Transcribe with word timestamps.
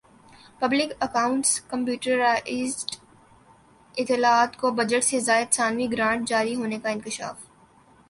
public 0.61 0.91
accounts 0.99 1.49
کمیٹیوزارت 1.69 2.95
اطلاعات 3.97 4.57
کو 4.57 4.71
بجٹ 4.77 5.03
سے 5.03 5.19
زائد 5.21 5.53
ثانوی 5.53 5.91
گرانٹ 5.91 6.27
جاری 6.29 6.55
ہونے 6.55 6.79
کا 6.83 6.89
انکشاف 6.89 7.37